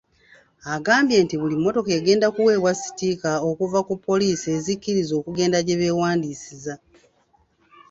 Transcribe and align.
Agambye 0.75 1.17
nti 1.23 1.35
buli 1.41 1.55
mmotoka 1.57 1.89
egenda 1.99 2.27
kuweebwa 2.35 2.71
sitiika 2.81 3.31
okuva 3.49 3.79
ku 3.87 3.93
poliisi 4.05 4.47
ezikkiriza 4.57 5.13
okugenda 5.19 5.57
gye 5.65 5.75
beewandiisiza. 5.79 6.73